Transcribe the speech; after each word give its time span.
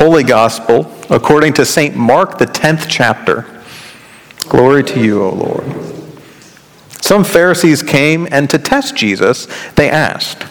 Holy 0.00 0.24
Gospel 0.24 0.90
according 1.10 1.52
to 1.52 1.66
St. 1.66 1.94
Mark, 1.94 2.38
the 2.38 2.46
10th 2.46 2.86
chapter. 2.88 3.44
Glory 4.48 4.82
to 4.82 4.98
you, 4.98 5.22
O 5.22 5.28
Lord. 5.28 5.64
Some 7.02 7.22
Pharisees 7.22 7.82
came, 7.82 8.26
and 8.30 8.48
to 8.48 8.56
test 8.56 8.96
Jesus, 8.96 9.46
they 9.72 9.90
asked, 9.90 10.46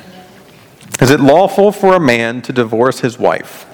Is 1.01 1.09
it 1.09 1.19
lawful 1.19 1.71
for 1.71 1.95
a 1.95 1.99
man 1.99 2.43
to 2.43 2.53
divorce 2.53 2.99
his 2.99 3.17
wife? 3.17 3.65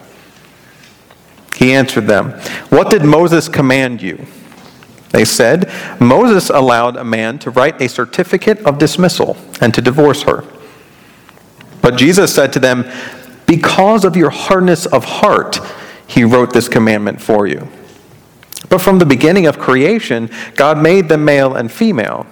He 1.57 1.73
answered 1.73 2.07
them, 2.07 2.32
What 2.70 2.89
did 2.89 3.04
Moses 3.04 3.50
command 3.50 4.02
you? 4.02 4.26
They 5.10 5.26
said, 5.26 5.70
Moses 6.00 6.50
allowed 6.50 6.96
a 6.96 7.04
man 7.04 7.38
to 7.39 7.52
write 7.52 7.82
a 7.82 7.89
certificate 7.89 8.66
of 8.66 8.78
dismissal 8.78 9.36
and 9.60 9.73
to 9.73 9.82
divorce 9.82 10.21
her. 10.21 10.46
But 11.82 11.98
Jesus 11.98 12.34
said 12.34 12.54
to 12.54 12.60
them, 12.60 12.86
Because 13.46 14.05
of 14.05 14.16
your 14.16 14.30
hardness 14.30 14.86
of 14.86 15.04
heart, 15.04 15.59
he 16.07 16.23
wrote 16.23 16.54
this 16.54 16.68
commandment 16.68 17.21
for 17.21 17.47
you. 17.47 17.68
But 18.69 18.82
from 18.82 19.00
the 19.00 19.06
beginning 19.06 19.46
of 19.46 19.60
creation, 19.60 20.29
God 20.56 20.82
made 20.82 21.10
them 21.10 21.25
male 21.25 21.55
and 21.55 21.71
female. 21.71 22.25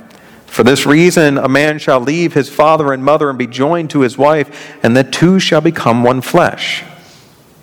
For 0.46 0.64
this 0.64 0.86
reason, 0.86 1.38
a 1.38 1.50
man 1.50 1.80
shall 1.80 2.00
leave 2.00 2.34
his 2.34 2.50
father 2.50 2.94
and 2.94 3.04
mother 3.04 3.30
and 3.30 3.40
be 3.40 3.48
joined 3.48 3.90
to 3.92 4.02
his 4.02 4.18
wife, 4.18 4.78
and 4.84 4.96
the 4.96 5.04
two 5.04 5.40
shall 5.40 5.62
become 5.62 6.04
one 6.04 6.22
flesh. 6.22 6.84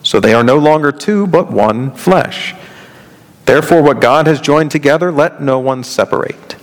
So 0.02 0.19
they 0.19 0.35
are 0.35 0.43
no 0.43 0.57
longer 0.57 0.93
two, 0.93 1.27
but 1.27 1.51
one 1.51 1.93
flesh. 1.93 2.55
Therefore, 3.45 3.82
what 3.82 4.01
God 4.01 4.27
has 4.27 4.41
joined 4.41 4.71
together, 4.71 5.12
let 5.12 5.43
no 5.43 5.59
one 5.59 5.85
separate. 5.85 6.57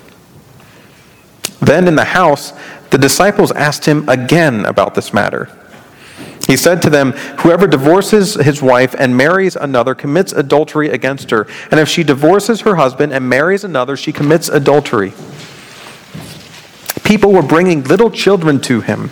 Then 1.62 1.88
in 1.88 1.96
the 1.96 2.06
house, 2.06 2.54
the 2.92 2.98
disciples 2.98 3.52
asked 3.52 3.86
him 3.86 4.08
again 4.08 4.66
about 4.66 4.96
this 4.96 5.14
matter. 5.14 5.50
He 6.48 6.56
said 6.56 6.82
to 6.84 6.90
them, 6.90 7.12
Whoever 7.42 7.68
divorces 7.68 8.36
his 8.36 8.62
wife 8.62 8.96
and 8.98 9.18
marries 9.18 9.58
another 9.58 9.94
commits 9.94 10.32
adultery 10.32 10.90
against 10.90 11.30
her. 11.30 11.46
And 11.70 11.80
if 11.80 11.90
she 11.90 12.04
divorces 12.04 12.62
her 12.62 12.78
husband 12.78 13.12
and 13.12 13.28
marries 13.28 13.66
another, 13.66 13.98
she 13.98 14.14
commits 14.14 14.48
adultery. 14.48 15.12
People 17.04 17.34
were 17.34 17.44
bringing 17.44 17.84
little 17.84 18.10
children 18.10 18.62
to 18.62 18.80
him 18.80 19.10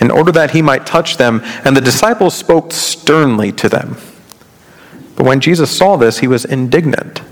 in 0.00 0.10
order 0.10 0.30
that 0.32 0.50
he 0.50 0.60
might 0.60 0.84
touch 0.84 1.16
them, 1.16 1.40
and 1.64 1.74
the 1.74 1.80
disciples 1.80 2.34
spoke 2.34 2.72
sternly 2.72 3.52
to 3.52 3.70
them. 3.70 3.96
But 5.16 5.24
when 5.24 5.40
Jesus 5.40 5.74
saw 5.74 5.96
this, 5.96 6.18
he 6.18 6.28
was 6.28 6.44
indignant 6.44 7.22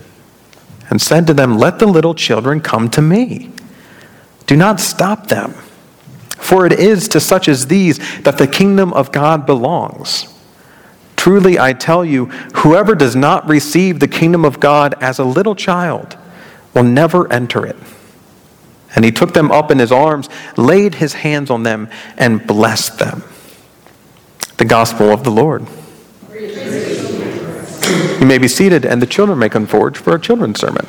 and 0.89 1.03
said 1.03 1.27
to 1.27 1.35
them, 1.35 1.59
Let 1.59 1.79
the 1.79 1.87
little 1.87 2.15
children 2.15 2.63
come 2.63 2.89
to 2.91 3.03
me. 3.03 3.53
Do 4.47 4.57
not 4.57 4.81
stop 4.81 5.27
them 5.27 5.55
for 6.45 6.67
it 6.67 6.75
is 6.75 7.09
to 7.09 7.21
such 7.21 7.49
as 7.49 7.69
these 7.69 7.99
that 8.21 8.37
the 8.37 8.47
kingdom 8.47 8.93
of 8.93 9.11
God 9.11 9.47
belongs. 9.47 10.27
Truly, 11.17 11.59
I 11.59 11.73
tell 11.73 12.05
you, 12.05 12.27
whoever 12.57 12.95
does 12.95 13.17
not 13.17 13.49
receive 13.49 13.99
the 13.99 14.09
kingdom 14.09 14.45
of 14.45 14.61
God 14.61 14.95
as 15.01 15.19
a 15.19 15.25
little 15.25 15.55
child 15.55 16.19
will 16.75 16.83
never 16.83 17.33
enter 17.33 17.65
it. 17.65 17.77
And 18.95 19.07
he 19.07 19.11
took 19.11 19.33
them 19.33 19.51
up 19.51 19.71
in 19.71 19.79
his 19.79 19.91
arms, 19.91 20.29
laid 20.59 20.97
his 20.97 21.15
hands 21.15 21.49
on 21.49 21.63
them, 21.63 21.89
and 22.19 22.47
blessed 22.47 22.99
them. 22.99 23.23
The 24.59 24.67
gospel 24.67 25.11
of 25.11 25.25
the 25.25 25.31
Lord. 25.31 25.67
You 28.21 28.27
may 28.27 28.37
be 28.37 28.49
seated, 28.49 28.85
and 28.85 29.01
the 29.01 29.07
children 29.07 29.39
may 29.39 29.49
come 29.49 29.67
forward 29.67 29.97
for 29.97 30.15
a 30.15 30.21
children's 30.21 30.61
sermon. 30.61 30.87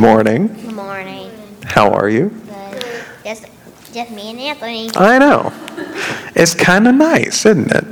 Morning. 0.00 0.46
Good 0.46 0.72
morning. 0.72 1.30
How 1.62 1.92
are 1.92 2.08
you? 2.08 2.30
Good. 2.30 2.84
Just, 3.22 3.46
just 3.92 4.10
me 4.10 4.30
and 4.30 4.40
Anthony. 4.40 4.90
I 4.96 5.18
know. 5.18 5.52
It's 6.34 6.54
kind 6.54 6.88
of 6.88 6.94
nice, 6.94 7.44
isn't 7.44 7.70
it? 7.70 7.84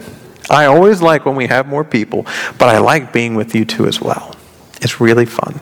I 0.51 0.65
always 0.65 1.03
like 1.03 1.27
when 1.27 1.37
we 1.37 1.49
have 1.49 1.67
more 1.69 1.85
people, 1.85 2.25
but 2.57 2.71
I 2.71 2.79
like 2.79 3.13
being 3.13 3.35
with 3.35 3.55
you 3.55 3.67
two 3.67 3.87
as 3.87 4.01
well. 4.01 4.35
It's 4.81 5.03
really 5.03 5.27
fun. 5.27 5.61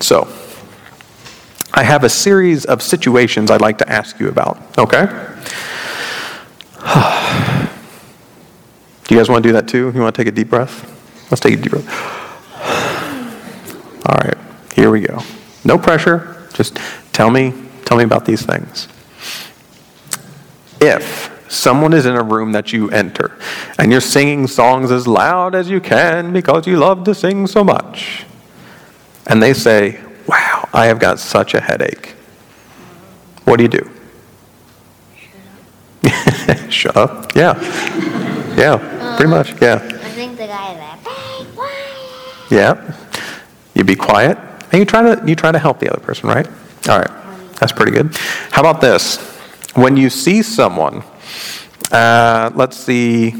So, 0.00 0.26
I 1.74 1.82
have 1.82 2.02
a 2.02 2.08
series 2.08 2.64
of 2.64 2.80
situations 2.80 3.50
I'd 3.50 3.60
like 3.60 3.76
to 3.78 3.88
ask 3.88 4.18
you 4.18 4.28
about, 4.28 4.78
okay? 4.78 5.04
do 9.04 9.14
you 9.14 9.20
guys 9.20 9.28
want 9.28 9.42
to 9.42 9.48
do 9.48 9.52
that 9.52 9.68
too? 9.68 9.92
You 9.94 10.00
want 10.00 10.14
to 10.14 10.22
take 10.22 10.28
a 10.28 10.34
deep 10.34 10.48
breath? 10.48 10.86
Let's 11.30 11.40
take 11.40 11.52
a 11.52 11.56
deep 11.56 11.72
breath. 11.72 11.86
All 14.06 14.16
right, 14.24 14.37
here 14.78 14.92
we 14.92 15.00
go. 15.00 15.20
No 15.64 15.76
pressure. 15.76 16.46
Just 16.54 16.76
tell 17.12 17.30
me, 17.30 17.52
tell 17.84 17.98
me 17.98 18.04
about 18.04 18.24
these 18.24 18.46
things. 18.46 18.86
If 20.80 21.34
someone 21.48 21.92
is 21.92 22.06
in 22.06 22.14
a 22.14 22.22
room 22.22 22.52
that 22.52 22.72
you 22.72 22.88
enter 22.90 23.36
and 23.76 23.90
you're 23.90 24.00
singing 24.00 24.46
songs 24.46 24.92
as 24.92 25.08
loud 25.08 25.56
as 25.56 25.68
you 25.68 25.80
can 25.80 26.32
because 26.32 26.66
you 26.66 26.76
love 26.76 27.02
to 27.04 27.14
sing 27.14 27.48
so 27.48 27.64
much, 27.64 28.24
and 29.26 29.42
they 29.42 29.52
say, 29.52 30.00
Wow, 30.28 30.68
I 30.72 30.86
have 30.86 31.00
got 31.00 31.18
such 31.18 31.54
a 31.54 31.60
headache. 31.60 32.14
What 33.44 33.56
do 33.56 33.64
you 33.64 33.68
do? 33.68 33.90
Shut 36.70 36.96
up. 36.96 37.34
Yeah. 37.34 37.58
Yeah, 38.56 39.16
pretty 39.16 39.30
much. 39.30 39.60
Yeah. 39.60 39.76
I 39.82 40.10
think 40.10 40.36
the 40.36 40.46
guy 40.46 40.74
that. 40.74 40.98
Yeah. 42.50 42.94
You 43.74 43.84
be 43.84 43.94
quiet, 43.94 44.38
and 44.72 44.78
you 44.78 44.84
try 44.84 45.02
to 45.02 45.22
you 45.26 45.34
try 45.34 45.52
to 45.52 45.58
help 45.58 45.78
the 45.78 45.90
other 45.90 46.00
person, 46.00 46.28
right? 46.28 46.46
All 46.88 46.98
right, 46.98 47.10
that's 47.58 47.72
pretty 47.72 47.92
good. 47.92 48.14
How 48.50 48.60
about 48.60 48.80
this? 48.80 49.18
When 49.74 49.96
you 49.96 50.10
see 50.10 50.42
someone, 50.42 51.02
uh, 51.92 52.50
let's 52.54 52.76
see, 52.76 53.30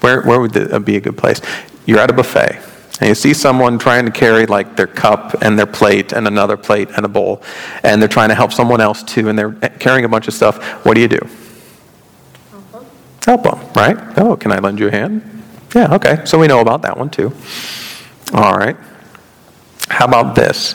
where 0.00 0.22
where 0.22 0.40
would 0.40 0.56
it 0.56 0.84
be 0.84 0.96
a 0.96 1.00
good 1.00 1.16
place? 1.16 1.40
You're 1.86 1.98
at 1.98 2.10
a 2.10 2.12
buffet, 2.12 2.60
and 3.00 3.08
you 3.08 3.14
see 3.14 3.34
someone 3.34 3.78
trying 3.78 4.04
to 4.04 4.12
carry 4.12 4.46
like 4.46 4.76
their 4.76 4.86
cup 4.86 5.42
and 5.42 5.58
their 5.58 5.66
plate 5.66 6.12
and 6.12 6.26
another 6.26 6.56
plate 6.56 6.88
and 6.96 7.04
a 7.04 7.08
bowl, 7.08 7.42
and 7.82 8.00
they're 8.00 8.08
trying 8.08 8.28
to 8.28 8.34
help 8.34 8.52
someone 8.52 8.80
else 8.80 9.02
too, 9.02 9.28
and 9.28 9.38
they're 9.38 9.52
carrying 9.78 10.04
a 10.04 10.08
bunch 10.08 10.28
of 10.28 10.34
stuff. 10.34 10.62
What 10.84 10.94
do 10.94 11.00
you 11.00 11.08
do? 11.08 11.20
Help 13.24 13.44
them, 13.44 13.60
right? 13.74 13.96
Oh, 14.18 14.36
can 14.36 14.50
I 14.52 14.58
lend 14.58 14.80
you 14.80 14.88
a 14.88 14.90
hand? 14.90 15.22
Yeah, 15.74 15.94
okay. 15.94 16.22
So 16.24 16.38
we 16.38 16.48
know 16.48 16.60
about 16.60 16.82
that 16.82 16.96
one 16.98 17.08
too. 17.08 17.32
All 18.34 18.54
right. 18.54 18.76
How 19.88 20.06
about 20.06 20.34
this? 20.34 20.74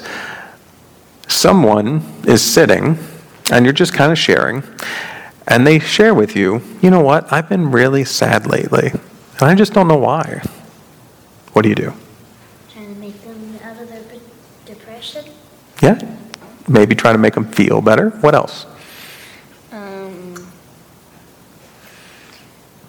Someone 1.27 2.03
is 2.25 2.41
sitting 2.41 2.97
and 3.51 3.65
you're 3.65 3.73
just 3.73 3.93
kind 3.93 4.11
of 4.11 4.17
sharing, 4.17 4.63
and 5.47 5.65
they 5.65 5.79
share 5.79 6.13
with 6.13 6.35
you, 6.35 6.61
you 6.81 6.89
know 6.89 6.99
what, 6.99 7.31
I've 7.31 7.47
been 7.47 7.71
really 7.71 8.03
sad 8.03 8.45
lately, 8.45 8.89
and 8.89 9.41
I 9.41 9.55
just 9.55 9.73
don't 9.73 9.87
know 9.87 9.97
why. 9.97 10.41
What 11.53 11.61
do 11.61 11.69
you 11.69 11.75
do? 11.75 11.93
Trying 12.73 12.93
to 12.93 12.99
make 12.99 13.21
them 13.23 13.59
out 13.63 13.81
of 13.81 13.89
their 13.89 14.03
depression. 14.65 15.25
Yeah? 15.81 15.99
Maybe 16.67 16.95
try 16.95 17.13
to 17.13 17.17
make 17.17 17.35
them 17.35 17.45
feel 17.45 17.81
better. 17.81 18.09
What 18.09 18.35
else? 18.35 18.65
Um, 19.71 20.35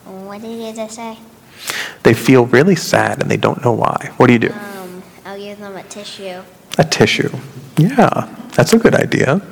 what 0.04 0.42
did 0.42 0.60
you 0.60 0.72
just 0.74 0.96
say? 0.96 1.18
They 2.02 2.14
feel 2.14 2.46
really 2.46 2.76
sad 2.76 3.22
and 3.22 3.30
they 3.30 3.36
don't 3.36 3.64
know 3.64 3.72
why. 3.72 4.10
What 4.16 4.26
do 4.26 4.32
you 4.32 4.38
do? 4.40 4.50
Um, 4.52 4.77
give 5.58 5.66
them 5.66 5.76
a 5.76 5.82
tissue. 5.84 6.42
A 6.78 6.84
tissue. 6.84 7.30
Yeah, 7.76 8.32
that's 8.54 8.72
a 8.72 8.78
good 8.78 8.94
idea. 8.94 9.42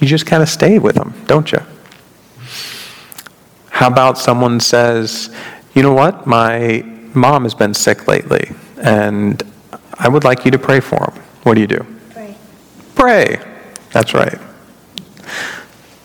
You 0.00 0.08
just 0.08 0.26
kind 0.26 0.42
of 0.42 0.48
stay 0.48 0.78
with 0.80 0.96
them, 0.96 1.14
don't 1.26 1.52
you? 1.52 1.60
How 3.70 3.86
about 3.86 4.18
someone 4.18 4.58
says, 4.58 5.32
you 5.74 5.82
know 5.82 5.92
what, 5.92 6.26
my 6.26 6.82
mom 7.14 7.44
has 7.44 7.54
been 7.54 7.74
sick 7.74 8.08
lately, 8.08 8.50
and 8.78 9.40
I 9.94 10.08
would 10.08 10.24
like 10.24 10.44
you 10.44 10.50
to 10.50 10.58
pray 10.58 10.80
for 10.80 10.96
him. 10.96 11.22
What 11.44 11.54
do 11.54 11.60
you 11.60 11.68
do? 11.68 11.86
Pray. 12.10 12.34
Pray. 12.96 13.40
That's 13.92 14.14
right. 14.14 14.38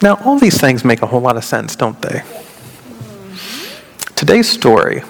Now, 0.03 0.19
all 0.23 0.37
these 0.37 0.59
things 0.59 0.85
make 0.85 1.01
a 1.01 1.07
whole 1.07 1.21
lot 1.21 1.35
of 1.35 1.43
sense, 1.43 1.75
don't 1.75 1.99
they? 2.01 2.19
Mm-hmm. 2.19 4.13
Today's 4.15 4.49
story, 4.49 5.01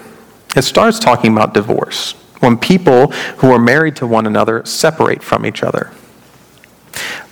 it 0.55 0.61
starts 0.61 0.99
talking 0.99 1.33
about 1.33 1.53
divorce, 1.53 2.15
when 2.43 2.57
people 2.57 3.07
who 3.37 3.51
are 3.51 3.59
married 3.59 3.95
to 3.95 4.05
one 4.05 4.27
another 4.27 4.65
separate 4.65 5.23
from 5.23 5.45
each 5.45 5.63
other. 5.63 5.91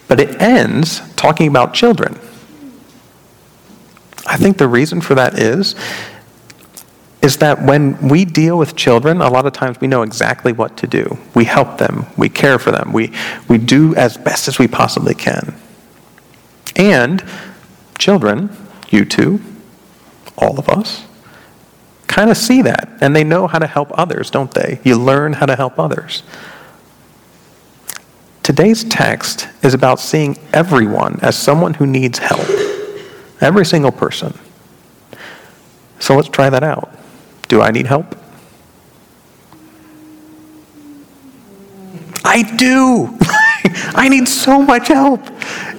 But 0.08 0.19
it 0.19 0.42
ends 0.42 1.02
talking 1.16 1.48
about 1.48 1.74
children, 1.74 2.19
I 4.25 4.38
think 4.38 4.58
the 4.58 4.68
reason 4.68 5.02
for 5.02 5.16
that 5.16 5.38
is 5.38 5.75
is 7.22 7.38
that 7.38 7.62
when 7.62 8.08
we 8.08 8.25
deal 8.25 8.58
with 8.58 8.75
children, 8.75 9.22
a 9.22 9.30
lot 9.30 9.46
of 9.46 9.54
times 9.54 9.80
we 9.80 9.88
know 9.88 10.02
exactly 10.02 10.52
what 10.52 10.75
to 10.78 10.88
do. 10.88 11.19
We 11.36 11.46
help 11.46 11.78
them, 11.78 12.07
we 12.18 12.30
care 12.30 12.57
for 12.57 12.72
them, 12.72 12.94
we, 12.94 13.14
we 13.48 13.60
do 13.60 13.94
as 13.96 14.18
best 14.18 14.48
as 14.48 14.57
we 14.57 14.68
possibly 14.68 15.14
can. 15.14 15.54
And 16.75 17.24
children, 18.00 18.50
you 18.90 19.06
too, 19.06 19.40
all 20.36 20.57
of 20.57 20.68
us, 20.68 21.06
kind 22.12 22.30
of 22.30 22.36
see 22.36 22.62
that 22.62 22.90
and 23.00 23.16
they 23.16 23.24
know 23.24 23.48
how 23.48 23.58
to 23.58 23.66
help 23.66 23.90
others, 23.98 24.30
don't 24.30 24.54
they? 24.54 24.81
You 24.84 24.98
learn 24.98 25.31
how 25.31 25.46
to 25.46 25.56
help 25.56 25.80
others. 25.80 26.24
Today's 28.44 28.84
text 28.84 29.48
is 29.63 29.74
about 29.74 29.98
seeing 30.00 30.38
everyone 30.52 31.19
as 31.22 31.38
someone 31.38 31.74
who 31.74 31.88
needs 31.88 32.19
help. 32.19 32.46
Every 33.40 33.66
single 33.66 33.94
person. 33.94 34.38
So 36.00 36.16
let's 36.16 36.28
try 36.28 36.50
that 36.50 36.63
out. 36.63 36.94
Do 37.48 37.62
I 37.62 37.72
need 37.72 37.88
help? 37.88 38.18
I 42.25 42.44
do. 42.57 43.18
I 43.96 44.10
need 44.10 44.28
so 44.28 44.62
much 44.62 44.90
help. 44.90 45.22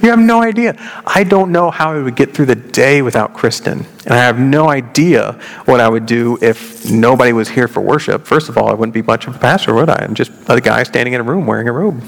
You 0.02 0.10
have 0.10 0.18
no 0.18 0.42
idea. 0.42 0.74
I 1.06 1.22
don't 1.22 1.52
know 1.52 1.70
how 1.70 1.92
I 1.92 2.02
would 2.02 2.16
get 2.16 2.34
through 2.34 2.46
the 2.46 2.56
day 2.56 3.02
without 3.02 3.34
Kristen. 3.34 3.86
And 4.04 4.12
I 4.12 4.16
have 4.16 4.36
no 4.36 4.68
idea 4.68 5.38
what 5.64 5.78
I 5.78 5.88
would 5.88 6.06
do 6.06 6.38
if 6.42 6.90
nobody 6.90 7.32
was 7.32 7.48
here 7.48 7.68
for 7.68 7.80
worship. 7.80 8.26
First 8.26 8.48
of 8.48 8.58
all, 8.58 8.68
I 8.68 8.72
wouldn't 8.72 8.94
be 8.94 9.02
much 9.02 9.28
of 9.28 9.36
a 9.36 9.38
pastor, 9.38 9.72
would 9.74 9.88
I? 9.88 9.98
I'm 10.02 10.14
just 10.14 10.32
a 10.48 10.60
guy 10.60 10.82
standing 10.82 11.14
in 11.14 11.20
a 11.20 11.24
room 11.24 11.46
wearing 11.46 11.68
a 11.68 11.72
robe. 11.72 12.02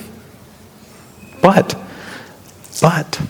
But, 1.41 1.76
but, 2.81 3.20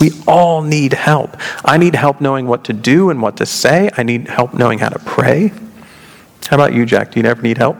we 0.00 0.12
all 0.26 0.62
need 0.62 0.94
help. 0.94 1.36
I 1.62 1.76
need 1.76 1.94
help 1.94 2.22
knowing 2.22 2.46
what 2.46 2.64
to 2.64 2.72
do 2.72 3.10
and 3.10 3.20
what 3.20 3.36
to 3.36 3.46
say. 3.46 3.90
I 3.94 4.04
need 4.04 4.28
help 4.28 4.54
knowing 4.54 4.78
how 4.78 4.88
to 4.88 4.98
pray. 5.00 5.52
How 6.46 6.56
about 6.56 6.72
you, 6.72 6.86
Jack? 6.86 7.10
Do 7.10 7.20
you 7.20 7.26
ever 7.26 7.42
need 7.42 7.58
help? 7.58 7.76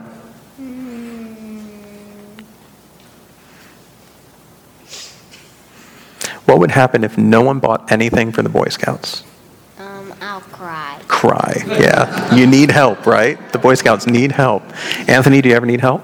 What 6.45 6.59
would 6.59 6.71
happen 6.71 7.03
if 7.03 7.17
no 7.17 7.41
one 7.41 7.59
bought 7.59 7.91
anything 7.91 8.31
for 8.31 8.41
the 8.41 8.49
Boy 8.49 8.67
Scouts? 8.69 9.23
Um, 9.79 10.13
I'll 10.21 10.41
cry. 10.41 11.01
Cry. 11.07 11.63
Yeah. 11.65 12.35
You 12.35 12.45
need 12.45 12.71
help, 12.71 13.05
right? 13.05 13.37
The 13.51 13.57
Boy 13.57 13.73
Scouts 13.75 14.05
need 14.05 14.31
help. 14.31 14.63
Anthony, 15.09 15.41
do 15.41 15.49
you 15.49 15.55
ever 15.55 15.65
need 15.65 15.81
help? 15.81 16.03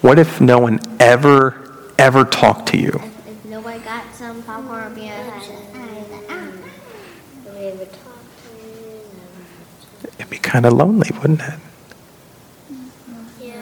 What 0.00 0.18
if 0.18 0.40
no 0.40 0.58
one 0.60 0.78
ever, 1.00 1.54
ever 1.98 2.24
talked 2.24 2.68
to 2.68 2.78
you? 2.78 3.00
If 3.26 3.44
nobody 3.44 3.80
got 3.80 4.14
some 4.14 4.42
popcorn 4.44 4.92
or 4.92 4.94
being 4.94 5.08
Nobody 7.44 7.66
ever 7.66 7.84
talked 7.84 8.38
to 8.44 8.54
me. 8.54 9.00
It'd 10.18 10.30
be 10.30 10.38
kind 10.38 10.66
of 10.66 10.72
lonely, 10.72 11.10
wouldn't 11.18 11.40
it? 11.42 11.58
Yeah. 13.40 13.60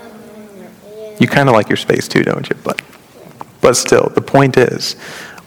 You 1.18 1.26
kind 1.26 1.48
of 1.48 1.54
like 1.54 1.68
your 1.68 1.76
space 1.76 2.08
too, 2.08 2.22
don't 2.22 2.48
you? 2.48 2.56
But, 2.62 2.82
but 3.60 3.74
still, 3.74 4.10
the 4.14 4.20
point 4.20 4.56
is, 4.56 4.96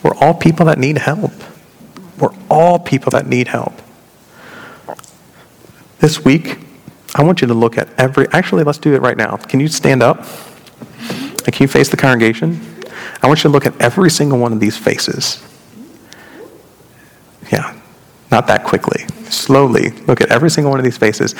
we're 0.03 0.15
all 0.15 0.33
people 0.33 0.65
that 0.65 0.77
need 0.77 0.97
help. 0.97 1.31
We're 2.17 2.35
all 2.49 2.79
people 2.79 3.11
that 3.11 3.27
need 3.27 3.47
help. 3.47 3.73
This 5.99 6.23
week, 6.23 6.59
I 7.15 7.23
want 7.23 7.41
you 7.41 7.47
to 7.47 7.53
look 7.53 7.77
at 7.77 7.89
every. 7.97 8.27
Actually, 8.31 8.63
let's 8.63 8.77
do 8.77 8.93
it 8.93 9.01
right 9.01 9.17
now. 9.17 9.37
Can 9.37 9.59
you 9.59 9.67
stand 9.67 10.01
up? 10.01 10.25
And 10.99 11.53
can 11.53 11.63
you 11.63 11.67
face 11.67 11.89
the 11.89 11.97
congregation? 11.97 12.59
I 13.21 13.27
want 13.27 13.39
you 13.39 13.43
to 13.43 13.49
look 13.49 13.65
at 13.65 13.79
every 13.81 14.09
single 14.09 14.37
one 14.37 14.53
of 14.53 14.59
these 14.59 14.77
faces. 14.77 15.43
Yeah, 17.51 17.79
not 18.31 18.47
that 18.47 18.63
quickly. 18.63 19.05
Slowly 19.25 19.89
look 20.07 20.21
at 20.21 20.29
every 20.29 20.49
single 20.49 20.71
one 20.71 20.79
of 20.79 20.85
these 20.85 20.97
faces. 20.97 21.35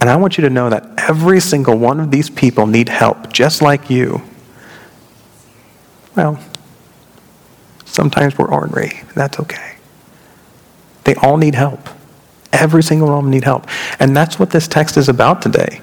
And 0.00 0.08
I 0.08 0.16
want 0.16 0.38
you 0.38 0.42
to 0.42 0.50
know 0.50 0.70
that 0.70 0.88
every 0.96 1.40
single 1.40 1.76
one 1.76 2.00
of 2.00 2.10
these 2.10 2.30
people 2.30 2.66
need 2.66 2.88
help, 2.88 3.32
just 3.32 3.62
like 3.62 3.90
you. 3.90 4.22
Well, 6.14 6.38
sometimes 7.84 8.38
we're 8.38 8.48
ornery. 8.48 9.02
That's 9.14 9.40
okay. 9.40 9.76
They 11.04 11.14
all 11.16 11.36
need 11.36 11.54
help. 11.54 11.88
Every 12.52 12.82
single 12.82 13.08
one 13.08 13.18
of 13.18 13.24
them 13.24 13.30
need 13.30 13.44
help. 13.44 13.66
And 13.98 14.16
that's 14.16 14.38
what 14.38 14.50
this 14.50 14.68
text 14.68 14.96
is 14.96 15.08
about 15.08 15.42
today. 15.42 15.80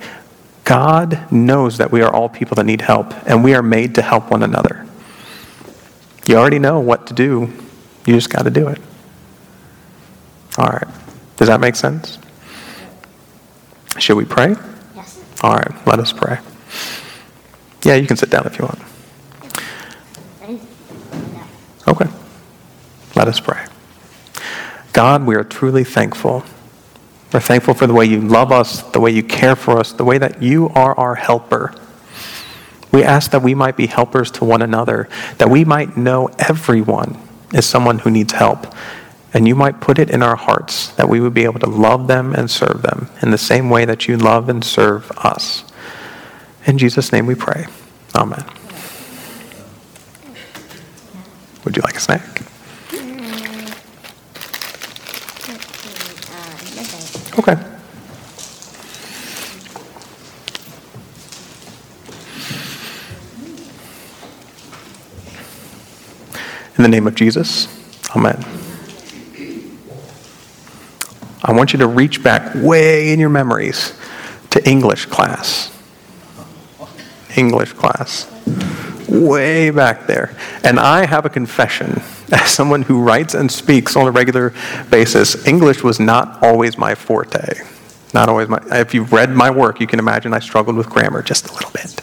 God 0.64 1.32
knows 1.32 1.78
that 1.78 1.92
we 1.92 2.02
are 2.02 2.14
all 2.14 2.28
people 2.28 2.56
that 2.56 2.66
need 2.66 2.82
help, 2.82 3.14
and 3.28 3.44
we 3.44 3.54
are 3.54 3.62
made 3.62 3.96
to 3.96 4.02
help 4.02 4.32
one 4.32 4.44
another. 4.44 4.86
You 6.28 6.38
already 6.38 6.60
know 6.60 6.80
what 6.80 7.08
to 7.08 7.14
do, 7.14 7.54
you 8.06 8.16
just 8.16 8.32
got 8.32 8.44
to 8.44 8.50
do 8.50 8.68
it. 8.68 8.82
All 10.58 10.68
right. 10.68 10.88
Does 11.38 11.48
that 11.50 11.60
make 11.60 11.76
sense? 11.76 12.18
Should 13.98 14.18
we 14.18 14.26
pray? 14.26 14.56
Yes. 14.96 15.24
All 15.42 15.56
right, 15.56 15.88
let 15.88 16.00
us 16.00 16.12
pray. 16.12 16.40
Yeah, 17.84 17.96
you 17.96 18.08
can 18.08 18.18
sit 18.18 18.30
down 18.30 18.46
if 18.46 18.58
you 18.58 18.66
want. 18.66 18.80
Okay. 21.88 22.10
Let 23.16 23.28
us 23.28 23.40
pray. 23.40 23.66
God, 24.92 25.26
we 25.26 25.36
are 25.36 25.44
truly 25.44 25.84
thankful. 25.84 26.44
We're 27.32 27.40
thankful 27.40 27.74
for 27.74 27.86
the 27.86 27.94
way 27.94 28.06
you 28.06 28.22
love 28.22 28.52
us, 28.52 28.82
the 28.82 29.00
way 29.00 29.12
you 29.12 29.22
care 29.22 29.56
for 29.56 29.80
us, 29.80 29.92
the 29.92 30.04
way 30.04 30.18
that 30.18 30.42
you 30.42 30.70
are 30.70 30.98
our 30.98 31.16
helper. 31.16 31.74
We 32.92 33.04
ask 33.04 33.32
that 33.32 33.42
we 33.42 33.54
might 33.54 33.78
be 33.78 33.88
helpers 33.88 34.32
to 34.32 34.46
one 34.46 34.62
another, 34.62 35.10
that 35.38 35.50
we 35.50 35.66
might 35.66 35.98
know 35.98 36.30
everyone 36.40 37.20
is 37.54 37.66
someone 37.66 38.00
who 38.00 38.10
needs 38.10 38.34
help. 38.34 38.74
And 39.36 39.50
you 39.50 39.54
might 39.54 39.82
put 39.82 40.00
it 40.00 40.10
in 40.10 40.24
our 40.24 40.38
hearts 40.38 40.88
that 40.94 41.10
we 41.10 41.20
would 41.20 41.34
be 41.34 41.44
able 41.44 41.60
to 41.60 41.70
love 41.70 42.08
them 42.08 42.34
and 42.34 42.50
serve 42.50 42.82
them 42.84 43.10
in 43.22 43.32
the 43.32 43.38
same 43.38 43.70
way 43.70 43.84
that 43.84 44.08
you 44.08 44.16
love 44.16 44.48
and 44.48 44.64
serve 44.64 45.12
us. 45.18 45.66
In 46.66 46.78
Jesus' 46.78 47.12
name 47.12 47.26
we 47.26 47.36
pray. 47.36 47.66
Amen. 48.16 48.46
Would 51.66 51.76
you 51.76 51.82
like 51.84 51.98
a 51.98 52.00
snack? 52.00 52.44
Okay. 57.38 57.58
In 66.78 66.84
the 66.84 66.90
name 66.90 67.06
of 67.06 67.16
Jesus, 67.16 67.68
amen. 68.16 68.65
I 71.46 71.52
want 71.52 71.74
you 71.74 71.80
to 71.80 71.88
reach 71.88 72.24
back 72.24 72.56
way 72.56 73.14
in 73.14 73.20
your 73.20 73.30
memories 73.30 73.94
to 74.50 74.68
English 74.68 75.06
class. 75.06 75.72
English 77.36 77.74
class. 77.74 78.32
Way 79.08 79.70
back 79.70 80.08
there. 80.08 80.36
And 80.64 80.80
I 80.80 81.06
have 81.06 81.24
a 81.26 81.30
confession. 81.30 82.02
As 82.32 82.50
someone 82.50 82.82
who 82.82 83.04
writes 83.04 83.36
and 83.36 83.52
speaks 83.52 83.96
on 83.96 84.08
a 84.08 84.12
regular 84.12 84.56
basis, 84.90 85.46
English 85.46 85.84
was 85.84 86.00
not 86.00 86.42
always 86.42 86.80
my 86.80 86.96
forte. 86.96 87.62
Not 88.16 88.28
always 88.28 88.50
my. 88.50 88.60
If 88.72 88.96
you've 88.96 89.14
read 89.14 89.30
my 89.30 89.52
work, 89.52 89.80
you 89.80 89.86
can 89.86 90.00
imagine 90.00 90.34
I 90.34 90.40
struggled 90.40 90.76
with 90.76 90.90
grammar 90.90 91.22
just 91.22 91.48
a 91.48 91.54
little 91.54 91.70
bit. 91.70 92.02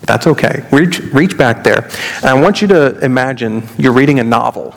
That's 0.00 0.26
okay. 0.26 0.66
Reach, 0.72 0.98
reach 1.12 1.38
back 1.38 1.62
there. 1.62 1.88
And 2.16 2.24
I 2.24 2.34
want 2.34 2.60
you 2.60 2.68
to 2.68 2.98
imagine 3.04 3.68
you're 3.78 3.92
reading 3.92 4.18
a 4.18 4.24
novel. 4.24 4.74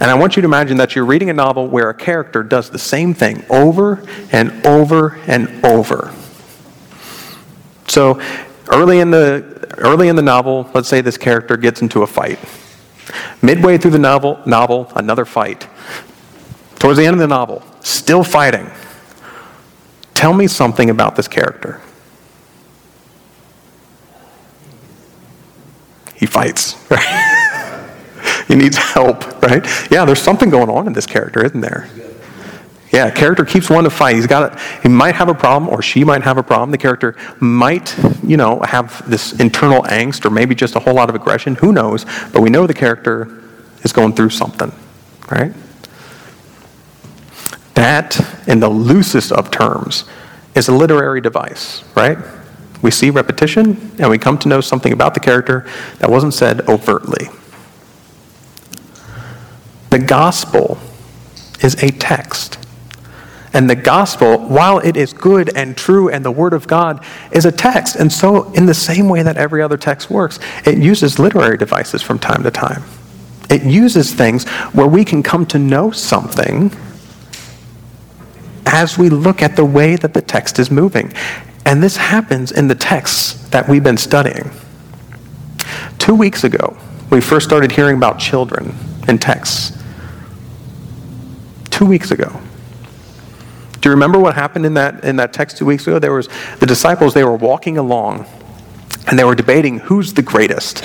And 0.00 0.10
I 0.10 0.14
want 0.14 0.36
you 0.36 0.42
to 0.42 0.46
imagine 0.46 0.76
that 0.76 0.94
you're 0.94 1.04
reading 1.04 1.28
a 1.28 1.32
novel 1.32 1.66
where 1.66 1.90
a 1.90 1.94
character 1.94 2.44
does 2.44 2.70
the 2.70 2.78
same 2.78 3.14
thing 3.14 3.44
over 3.50 4.06
and 4.30 4.64
over 4.64 5.16
and 5.26 5.64
over. 5.64 6.14
So 7.88 8.20
early 8.68 9.00
in 9.00 9.10
the, 9.10 9.74
early 9.78 10.08
in 10.08 10.14
the 10.14 10.22
novel, 10.22 10.70
let's 10.72 10.88
say 10.88 11.00
this 11.00 11.18
character 11.18 11.56
gets 11.56 11.82
into 11.82 12.02
a 12.02 12.06
fight. 12.06 12.38
Midway 13.42 13.78
through 13.78 13.90
the 13.92 13.98
novel, 13.98 14.40
novel, 14.46 14.92
another 14.94 15.24
fight. 15.24 15.66
Towards 16.78 16.98
the 16.98 17.06
end 17.06 17.14
of 17.14 17.20
the 17.20 17.26
novel, 17.26 17.64
still 17.80 18.22
fighting. 18.22 18.70
Tell 20.14 20.32
me 20.32 20.46
something 20.46 20.90
about 20.90 21.16
this 21.16 21.26
character. 21.26 21.80
He 26.14 26.26
fights, 26.26 26.76
right? 26.90 27.34
he 28.48 28.56
needs 28.56 28.76
help, 28.94 29.42
right? 29.42 29.64
Yeah, 29.90 30.04
there's 30.04 30.20
something 30.20 30.50
going 30.50 30.70
on 30.70 30.86
in 30.86 30.92
this 30.92 31.06
character, 31.06 31.44
isn't 31.44 31.60
there? 31.60 31.88
Yeah, 32.90 33.10
character 33.10 33.44
keeps 33.44 33.68
wanting 33.68 33.90
to 33.90 33.94
fight. 33.96 34.16
He's 34.16 34.26
got 34.26 34.54
a, 34.54 34.60
he 34.82 34.88
might 34.88 35.14
have 35.14 35.28
a 35.28 35.34
problem 35.34 35.70
or 35.70 35.82
she 35.82 36.04
might 36.04 36.22
have 36.22 36.38
a 36.38 36.42
problem. 36.42 36.70
The 36.70 36.78
character 36.78 37.16
might, 37.38 37.94
you 38.24 38.38
know, 38.38 38.60
have 38.60 39.08
this 39.08 39.34
internal 39.34 39.82
angst 39.82 40.24
or 40.24 40.30
maybe 40.30 40.54
just 40.54 40.74
a 40.74 40.78
whole 40.78 40.94
lot 40.94 41.10
of 41.10 41.14
aggression. 41.14 41.54
Who 41.56 41.72
knows? 41.72 42.06
But 42.32 42.40
we 42.40 42.48
know 42.48 42.66
the 42.66 42.74
character 42.74 43.42
is 43.82 43.92
going 43.92 44.14
through 44.14 44.30
something, 44.30 44.72
right? 45.30 45.52
That, 47.74 48.18
in 48.48 48.58
the 48.58 48.70
loosest 48.70 49.32
of 49.32 49.50
terms, 49.50 50.04
is 50.54 50.68
a 50.68 50.72
literary 50.72 51.20
device, 51.20 51.84
right? 51.94 52.18
We 52.80 52.90
see 52.90 53.10
repetition, 53.10 53.94
and 53.98 54.08
we 54.08 54.18
come 54.18 54.38
to 54.38 54.48
know 54.48 54.60
something 54.60 54.92
about 54.92 55.14
the 55.14 55.20
character 55.20 55.66
that 55.98 56.10
wasn't 56.10 56.34
said 56.34 56.66
overtly. 56.68 57.28
The 59.90 59.98
gospel 59.98 60.78
is 61.62 61.82
a 61.82 61.90
text. 61.90 62.58
And 63.52 63.68
the 63.68 63.74
gospel, 63.74 64.38
while 64.38 64.78
it 64.78 64.96
is 64.96 65.12
good 65.12 65.56
and 65.56 65.76
true 65.76 66.08
and 66.10 66.24
the 66.24 66.30
word 66.30 66.52
of 66.52 66.66
God, 66.66 67.04
is 67.32 67.46
a 67.46 67.52
text. 67.52 67.96
And 67.96 68.12
so, 68.12 68.52
in 68.52 68.66
the 68.66 68.74
same 68.74 69.08
way 69.08 69.22
that 69.22 69.36
every 69.36 69.62
other 69.62 69.78
text 69.78 70.10
works, 70.10 70.38
it 70.66 70.78
uses 70.78 71.18
literary 71.18 71.56
devices 71.56 72.02
from 72.02 72.18
time 72.18 72.42
to 72.42 72.50
time. 72.50 72.82
It 73.48 73.62
uses 73.62 74.12
things 74.12 74.46
where 74.74 74.86
we 74.86 75.04
can 75.04 75.22
come 75.22 75.46
to 75.46 75.58
know 75.58 75.90
something 75.90 76.70
as 78.66 78.98
we 78.98 79.08
look 79.08 79.42
at 79.42 79.56
the 79.56 79.64
way 79.64 79.96
that 79.96 80.12
the 80.12 80.20
text 80.20 80.58
is 80.58 80.70
moving. 80.70 81.14
And 81.64 81.82
this 81.82 81.96
happens 81.96 82.52
in 82.52 82.68
the 82.68 82.74
texts 82.74 83.48
that 83.48 83.66
we've 83.66 83.82
been 83.82 83.96
studying. 83.96 84.50
Two 85.98 86.14
weeks 86.14 86.44
ago, 86.44 86.76
we 87.10 87.22
first 87.22 87.46
started 87.46 87.72
hearing 87.72 87.96
about 87.96 88.18
children 88.18 88.74
in 89.08 89.18
texts. 89.18 89.77
Two 91.78 91.86
weeks 91.86 92.10
ago. 92.10 92.40
Do 93.80 93.88
you 93.88 93.92
remember 93.92 94.18
what 94.18 94.34
happened 94.34 94.66
in 94.66 94.74
that, 94.74 95.04
in 95.04 95.14
that 95.14 95.32
text 95.32 95.58
two 95.58 95.64
weeks 95.64 95.86
ago? 95.86 96.00
There 96.00 96.12
was 96.12 96.28
the 96.58 96.66
disciples, 96.66 97.14
they 97.14 97.22
were 97.22 97.36
walking 97.36 97.78
along 97.78 98.26
and 99.06 99.16
they 99.16 99.22
were 99.22 99.36
debating 99.36 99.78
who's 99.78 100.12
the 100.12 100.22
greatest. 100.22 100.82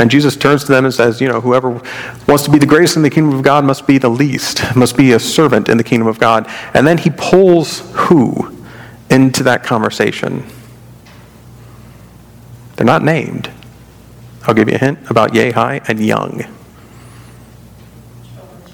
And 0.00 0.10
Jesus 0.10 0.34
turns 0.34 0.64
to 0.64 0.72
them 0.72 0.84
and 0.84 0.92
says, 0.92 1.20
You 1.20 1.28
know, 1.28 1.40
whoever 1.40 1.80
wants 2.26 2.42
to 2.42 2.50
be 2.50 2.58
the 2.58 2.66
greatest 2.66 2.96
in 2.96 3.02
the 3.02 3.10
kingdom 3.10 3.38
of 3.38 3.44
God 3.44 3.64
must 3.64 3.86
be 3.86 3.98
the 3.98 4.08
least, 4.08 4.74
must 4.74 4.96
be 4.96 5.12
a 5.12 5.20
servant 5.20 5.68
in 5.68 5.76
the 5.76 5.84
kingdom 5.84 6.08
of 6.08 6.18
God. 6.18 6.50
And 6.74 6.84
then 6.84 6.98
he 6.98 7.10
pulls 7.10 7.88
who 7.94 8.66
into 9.10 9.44
that 9.44 9.62
conversation? 9.62 10.44
They're 12.74 12.84
not 12.84 13.04
named. 13.04 13.48
I'll 14.44 14.54
give 14.54 14.68
you 14.68 14.74
a 14.74 14.78
hint 14.78 15.08
about 15.08 15.36
high 15.36 15.80
and 15.86 16.04
young. 16.04 16.42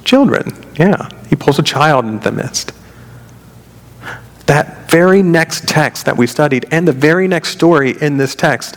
Children, 0.06 0.54
yeah. 0.76 1.08
He 1.28 1.34
pulls 1.34 1.58
a 1.58 1.64
child 1.64 2.04
into 2.04 2.30
the 2.30 2.30
midst. 2.30 2.72
That 4.46 4.88
very 4.88 5.20
next 5.20 5.66
text 5.66 6.06
that 6.06 6.16
we 6.16 6.28
studied 6.28 6.64
and 6.70 6.86
the 6.86 6.92
very 6.92 7.26
next 7.26 7.48
story 7.48 7.96
in 8.00 8.16
this 8.16 8.36
text 8.36 8.76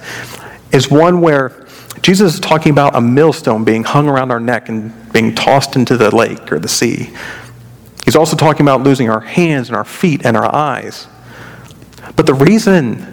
is 0.71 0.89
one 0.89 1.21
where 1.21 1.67
Jesus 2.01 2.33
is 2.33 2.39
talking 2.39 2.71
about 2.71 2.95
a 2.95 3.01
millstone 3.01 3.63
being 3.63 3.83
hung 3.83 4.09
around 4.09 4.31
our 4.31 4.39
neck 4.39 4.69
and 4.69 4.91
being 5.13 5.35
tossed 5.35 5.75
into 5.75 5.97
the 5.97 6.13
lake 6.15 6.51
or 6.51 6.57
the 6.57 6.67
sea. 6.67 7.11
He's 8.03 8.15
also 8.15 8.35
talking 8.35 8.63
about 8.63 8.81
losing 8.81 9.11
our 9.11 9.19
hands 9.19 9.67
and 9.67 9.77
our 9.77 9.85
feet 9.85 10.25
and 10.25 10.35
our 10.35 10.51
eyes. 10.53 11.07
But 12.15 12.25
the 12.25 12.33
reason 12.33 13.05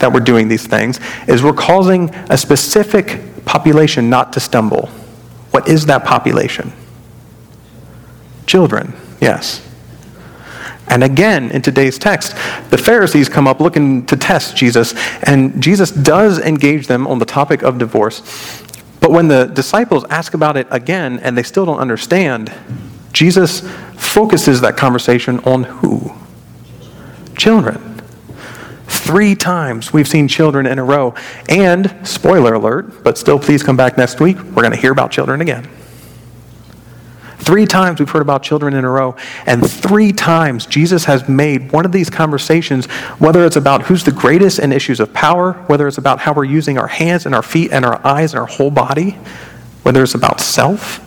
that 0.00 0.12
we're 0.12 0.20
doing 0.20 0.48
these 0.48 0.66
things 0.66 1.00
is 1.26 1.42
we're 1.42 1.54
causing 1.54 2.10
a 2.28 2.36
specific 2.36 3.46
population 3.46 4.10
not 4.10 4.34
to 4.34 4.40
stumble. 4.40 4.88
What 5.52 5.66
is 5.66 5.86
that 5.86 6.04
population? 6.04 6.70
Children, 8.46 8.94
yes. 9.20 9.66
And 10.88 11.02
again, 11.02 11.50
in 11.50 11.62
today's 11.62 11.98
text, 11.98 12.32
the 12.70 12.78
Pharisees 12.78 13.28
come 13.28 13.48
up 13.48 13.60
looking 13.60 14.04
to 14.06 14.16
test 14.16 14.56
Jesus, 14.56 14.94
and 15.22 15.62
Jesus 15.62 15.90
does 15.90 16.38
engage 16.38 16.86
them 16.86 17.06
on 17.06 17.18
the 17.18 17.24
topic 17.24 17.62
of 17.62 17.78
divorce. 17.78 18.62
But 19.00 19.10
when 19.10 19.28
the 19.28 19.46
disciples 19.46 20.04
ask 20.10 20.34
about 20.34 20.56
it 20.56 20.66
again 20.70 21.20
and 21.20 21.36
they 21.36 21.42
still 21.42 21.66
don't 21.66 21.78
understand, 21.78 22.52
Jesus 23.12 23.60
focuses 23.96 24.60
that 24.60 24.76
conversation 24.76 25.40
on 25.40 25.64
who? 25.64 26.12
Children. 27.36 28.02
Three 28.86 29.34
times 29.34 29.92
we've 29.92 30.08
seen 30.08 30.28
children 30.28 30.66
in 30.66 30.78
a 30.78 30.84
row. 30.84 31.14
And, 31.48 31.94
spoiler 32.06 32.54
alert, 32.54 33.02
but 33.04 33.18
still 33.18 33.38
please 33.38 33.62
come 33.62 33.76
back 33.76 33.98
next 33.98 34.20
week, 34.20 34.36
we're 34.36 34.62
going 34.62 34.70
to 34.70 34.78
hear 34.78 34.92
about 34.92 35.10
children 35.10 35.40
again. 35.40 35.68
Three 37.44 37.66
times 37.66 38.00
we've 38.00 38.08
heard 38.08 38.22
about 38.22 38.42
children 38.42 38.72
in 38.72 38.86
a 38.86 38.88
row, 38.88 39.16
and 39.44 39.70
three 39.70 40.12
times 40.12 40.64
Jesus 40.64 41.04
has 41.04 41.28
made 41.28 41.72
one 41.72 41.84
of 41.84 41.92
these 41.92 42.08
conversations, 42.08 42.86
whether 43.18 43.44
it's 43.44 43.56
about 43.56 43.82
who's 43.82 44.02
the 44.02 44.12
greatest 44.12 44.58
in 44.58 44.72
issues 44.72 44.98
of 44.98 45.12
power, 45.12 45.52
whether 45.66 45.86
it's 45.86 45.98
about 45.98 46.20
how 46.20 46.32
we're 46.32 46.44
using 46.44 46.78
our 46.78 46.86
hands 46.86 47.26
and 47.26 47.34
our 47.34 47.42
feet 47.42 47.70
and 47.70 47.84
our 47.84 48.00
eyes 48.06 48.32
and 48.32 48.40
our 48.40 48.46
whole 48.46 48.70
body, 48.70 49.10
whether 49.82 50.02
it's 50.02 50.14
about 50.14 50.40
self, 50.40 51.00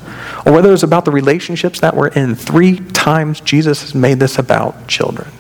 or 0.46 0.54
whether 0.54 0.72
it's 0.72 0.84
about 0.84 1.06
the 1.06 1.12
relationships 1.12 1.80
that 1.80 1.96
we're 1.96 2.10
in. 2.10 2.36
Three 2.36 2.78
times 2.78 3.40
Jesus 3.40 3.82
has 3.82 3.96
made 3.96 4.20
this 4.20 4.38
about 4.38 4.88
children. 4.88 5.32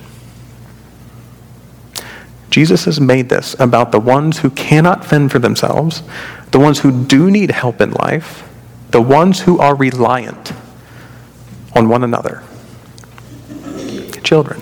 Jesus 2.49 2.85
has 2.85 2.99
made 2.99 3.29
this 3.29 3.55
about 3.59 3.91
the 3.91 3.99
ones 3.99 4.39
who 4.39 4.49
cannot 4.49 5.05
fend 5.05 5.31
for 5.31 5.37
themselves, 5.37 6.01
the 6.49 6.59
ones 6.59 6.79
who 6.79 7.05
do 7.05 7.29
need 7.29 7.51
help 7.51 7.81
in 7.81 7.91
life, 7.91 8.49
the 8.89 9.01
ones 9.01 9.41
who 9.41 9.59
are 9.59 9.75
reliant 9.75 10.53
on 11.77 11.87
one 11.89 12.03
another. 12.03 12.43
Children. 14.23 14.59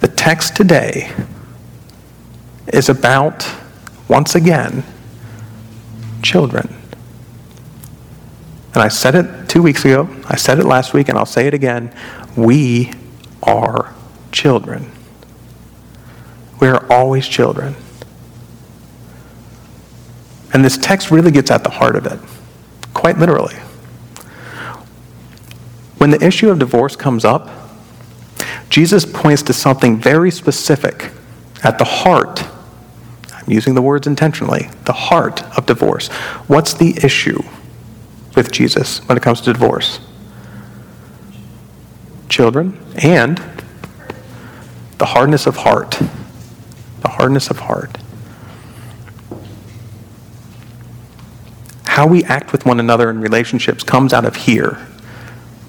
The 0.00 0.08
text 0.08 0.56
today 0.56 1.12
is 2.68 2.88
about, 2.88 3.46
once 4.08 4.34
again, 4.34 4.82
children. 6.22 6.74
And 8.72 8.82
I 8.82 8.88
said 8.88 9.14
it 9.14 9.48
two 9.48 9.60
weeks 9.60 9.84
ago, 9.84 10.08
I 10.26 10.36
said 10.36 10.58
it 10.58 10.64
last 10.64 10.94
week, 10.94 11.10
and 11.10 11.18
I'll 11.18 11.26
say 11.26 11.46
it 11.46 11.52
again. 11.52 11.94
We 12.34 12.92
are 13.42 13.94
children. 14.32 14.90
We 16.60 16.68
are 16.68 16.90
always 16.90 17.28
children. 17.28 17.74
And 20.54 20.64
this 20.64 20.78
text 20.78 21.10
really 21.10 21.30
gets 21.30 21.50
at 21.50 21.62
the 21.62 21.70
heart 21.70 21.94
of 21.94 22.06
it 22.06 22.18
quite 23.08 23.18
literally. 23.18 23.54
When 25.96 26.10
the 26.10 26.22
issue 26.22 26.50
of 26.50 26.58
divorce 26.58 26.94
comes 26.94 27.24
up, 27.24 27.48
Jesus 28.68 29.06
points 29.06 29.40
to 29.44 29.54
something 29.54 29.96
very 29.96 30.30
specific 30.30 31.10
at 31.64 31.78
the 31.78 31.84
heart. 31.84 32.44
I'm 33.32 33.50
using 33.50 33.74
the 33.74 33.80
words 33.80 34.06
intentionally 34.06 34.68
the 34.84 34.92
heart 34.92 35.42
of 35.56 35.64
divorce. 35.64 36.08
What's 36.48 36.74
the 36.74 36.98
issue 37.02 37.40
with 38.36 38.52
Jesus 38.52 38.98
when 39.08 39.16
it 39.16 39.22
comes 39.22 39.40
to 39.40 39.54
divorce? 39.54 40.00
Children 42.28 42.78
and 43.02 43.40
the 44.98 45.06
hardness 45.06 45.46
of 45.46 45.56
heart. 45.56 45.98
The 47.00 47.08
hardness 47.08 47.48
of 47.48 47.60
heart. 47.60 47.96
How 51.98 52.06
we 52.06 52.22
act 52.26 52.52
with 52.52 52.64
one 52.64 52.78
another 52.78 53.10
in 53.10 53.20
relationships 53.20 53.82
comes 53.82 54.12
out 54.12 54.24
of 54.24 54.36
here. 54.36 54.74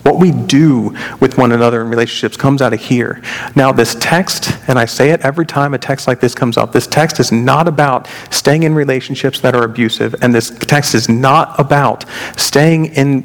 What 0.04 0.20
we 0.20 0.32
do 0.32 0.96
with 1.20 1.40
one 1.40 1.52
another 1.52 1.82
in 1.82 1.90
relationships 1.90 2.38
comes 2.38 2.62
out 2.62 2.72
of 2.72 2.80
here. 2.80 3.20
Now, 3.56 3.72
this 3.72 3.96
text, 4.00 4.56
and 4.68 4.78
I 4.78 4.86
say 4.86 5.10
it 5.10 5.22
every 5.22 5.48
time 5.48 5.74
a 5.74 5.80
text 5.80 6.06
like 6.06 6.20
this 6.20 6.36
comes 6.36 6.56
up, 6.56 6.72
this 6.72 6.86
text 6.86 7.20
is 7.20 7.32
not 7.32 7.68
about 7.68 8.08
staying 8.30 8.62
in 8.62 8.76
relationships 8.76 9.40
that 9.40 9.56
are 9.56 9.64
abusive, 9.64 10.14
and 10.22 10.32
this 10.32 10.52
text 10.52 10.94
is 10.94 11.10
not 11.10 11.60
about 11.60 12.06
staying 12.38 12.94
in 12.94 13.24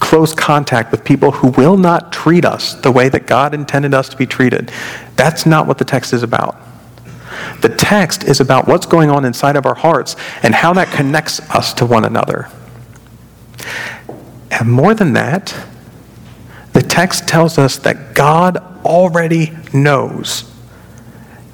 close 0.00 0.34
contact 0.34 0.90
with 0.90 1.04
people 1.04 1.32
who 1.32 1.48
will 1.48 1.76
not 1.76 2.14
treat 2.14 2.46
us 2.46 2.72
the 2.76 2.90
way 2.90 3.10
that 3.10 3.26
God 3.26 3.52
intended 3.52 3.92
us 3.92 4.08
to 4.08 4.16
be 4.16 4.24
treated. 4.24 4.72
That's 5.16 5.44
not 5.44 5.66
what 5.66 5.76
the 5.76 5.84
text 5.84 6.14
is 6.14 6.22
about. 6.22 6.56
The 7.60 7.68
text 7.68 8.24
is 8.24 8.40
about 8.40 8.66
what's 8.66 8.86
going 8.86 9.10
on 9.10 9.24
inside 9.24 9.56
of 9.56 9.66
our 9.66 9.74
hearts 9.74 10.16
and 10.42 10.54
how 10.54 10.72
that 10.74 10.88
connects 10.88 11.40
us 11.50 11.72
to 11.74 11.86
one 11.86 12.04
another. 12.04 12.48
And 14.50 14.70
more 14.70 14.94
than 14.94 15.12
that, 15.14 15.54
the 16.72 16.82
text 16.82 17.28
tells 17.28 17.58
us 17.58 17.76
that 17.78 18.14
God 18.14 18.58
already 18.84 19.52
knows 19.72 20.50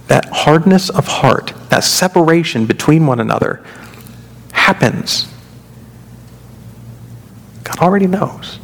that 0.08 0.24
hardness 0.26 0.88
of 0.88 1.06
heart, 1.06 1.52
that 1.68 1.84
separation 1.84 2.66
between 2.66 3.06
one 3.06 3.20
another, 3.20 3.62
happens. 4.52 5.30
God 7.62 7.78
already 7.78 8.06
knows. 8.06 8.58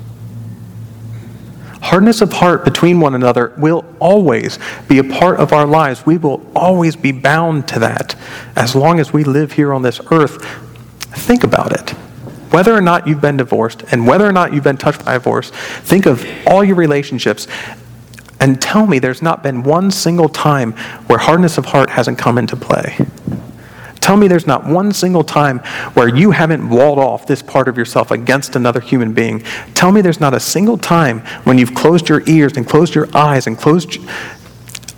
Hardness 1.95 2.23
of 2.23 2.33
heart 2.33 2.65
between 2.65 2.99
one 2.99 3.15
another 3.15 3.53
will 3.57 3.85
always 4.01 4.59
be 4.89 4.99
a 4.99 5.05
part 5.05 5.39
of 5.39 5.53
our 5.53 5.65
lives. 5.65 6.05
We 6.05 6.19
will 6.19 6.45
always 6.57 6.97
be 6.97 7.13
bound 7.13 7.69
to 7.69 7.79
that 7.79 8.17
as 8.57 8.75
long 8.75 8.99
as 8.99 9.13
we 9.13 9.23
live 9.23 9.53
here 9.53 9.73
on 9.73 9.83
this 9.83 10.01
earth. 10.11 10.45
Think 11.13 11.45
about 11.45 11.71
it. 11.71 11.91
Whether 12.51 12.75
or 12.75 12.81
not 12.81 13.07
you've 13.07 13.21
been 13.21 13.37
divorced 13.37 13.85
and 13.93 14.09
whether 14.09 14.27
or 14.27 14.33
not 14.33 14.53
you've 14.53 14.65
been 14.65 14.77
touched 14.77 15.05
by 15.05 15.13
divorce, 15.13 15.51
think 15.51 16.05
of 16.05 16.27
all 16.49 16.65
your 16.65 16.75
relationships 16.75 17.47
and 18.41 18.61
tell 18.61 18.89
me 18.89 18.99
there's 18.99 19.23
not 19.23 19.45
been 19.45 19.63
one 19.63 19.93
single 19.93 20.29
time 20.29 20.73
where 21.07 21.21
hardness 21.21 21.59
of 21.59 21.67
heart 21.67 21.91
hasn't 21.91 22.19
come 22.19 22.39
into 22.39 22.57
play. 22.57 22.99
Tell 24.05 24.19
me 24.19 24.29
there's 24.29 24.47
not 24.47 24.67
one 24.67 24.93
single 24.93 25.25
time 25.25 25.61
where 25.95 26.15
you 26.15 26.31
haven't 26.33 26.69
walled 26.69 26.99
off 26.99 27.27
this 27.27 27.41
part 27.41 27.69
of 27.69 27.79
yourself 27.79 28.11
against 28.11 28.55
another 28.55 28.79
human 28.79 29.15
being. 29.15 29.41
Tell 29.73 29.91
me 29.93 30.03
there's 30.03 30.21
not 30.21 30.35
a 30.35 30.41
single 30.41 30.77
time 30.77 31.21
when 31.45 31.57
you've 31.57 31.75
closed 31.75 32.11
your 32.11 32.23
ears 32.29 32.59
and 32.59 32.69
closed 32.69 32.95
your 32.95 33.09
eyes 33.17 33.47
and 33.47 33.57
closed 33.57 33.97